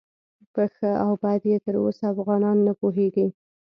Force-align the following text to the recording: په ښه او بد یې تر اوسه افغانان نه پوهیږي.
په 0.53 0.63
ښه 0.75 0.91
او 1.03 1.11
بد 1.21 1.41
یې 1.51 1.57
تر 1.65 1.75
اوسه 1.83 2.03
افغانان 2.13 2.57
نه 2.67 2.73
پوهیږي. 2.79 3.27